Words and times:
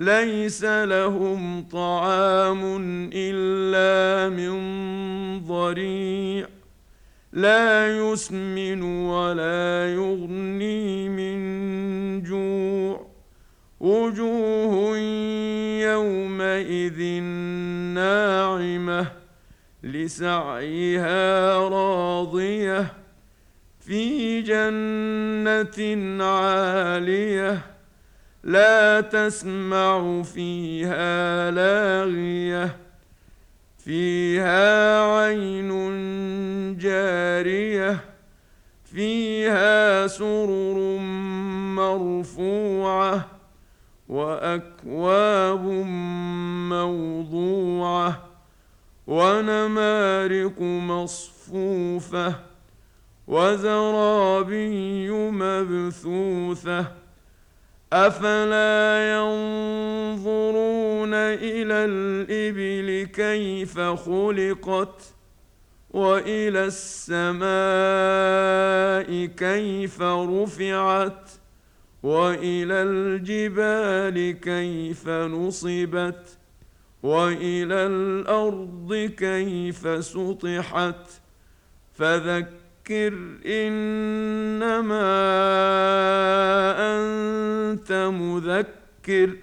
ليس 0.00 0.64
لهم 0.64 1.68
طعام 1.68 2.60
إلا 3.12 4.28
من 4.36 4.60
ضريع. 5.44 6.48
لا 7.32 7.98
يسمن 7.98 8.82
ولا 8.82 9.94
يغني 9.94 11.08
من 11.08 12.22
جوع. 12.22 13.06
وجوه 13.80 14.98
يومئذ 15.82 17.22
ناعمة 17.94 19.06
لسعيها 19.82 21.58
راضية. 21.58 22.92
في 23.80 24.42
جنة 24.42 26.24
عالية 26.24 27.79
لا 28.44 29.00
تسمع 29.00 30.22
فيها 30.22 31.50
لاغية. 31.50 32.76
فيها 33.78 35.00
عين 35.16 35.70
جارية. 36.78 38.00
فيها 38.84 40.06
سرر 40.06 40.98
مرفوعة. 41.76 43.26
وأكواب 44.08 45.64
موضوعة. 46.70 48.26
ونمارق 49.06 50.60
مصفوفة. 50.60 52.34
وزرابي 53.28 55.10
مبثوثة. 55.10 56.99
افلا 57.92 59.12
ينظرون 59.16 61.14
إلى 61.14 61.74
الابل 61.84 63.06
كيف 63.06 63.80
خلقت 63.80 65.14
والى 65.90 66.64
السماء 66.64 67.50
كيف 69.26 70.02
رفعت 70.02 71.30
والى 72.02 72.74
الجبال 72.82 74.40
كيف 74.40 75.08
نصبت 75.08 76.38
والى 77.02 77.86
الأرض 77.86 79.10
كيف 79.16 80.04
سطحت 80.04 81.10
فذكر 81.94 83.14
انما 83.46 85.10
مذكر 87.92 89.36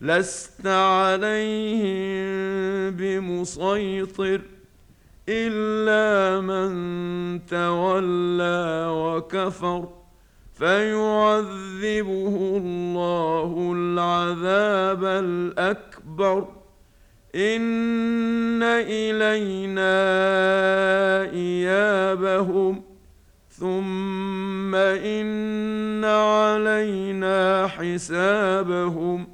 لست 0.00 0.66
عليهم 0.66 2.30
بمسيطر 2.90 4.40
إلا 5.28 6.40
من 6.40 7.46
تولى 7.46 8.86
وكفر 8.90 9.88
فيعذبه 10.54 12.36
الله 12.56 13.72
العذاب 13.76 15.04
الأكبر. 15.04 16.48
إن 17.34 18.62
إلينا 18.62 20.00
إيابهم 21.32 22.82
ثم 23.50 24.74
إن 24.74 26.04
علينا 26.50 27.66
حسابهم 27.66 29.26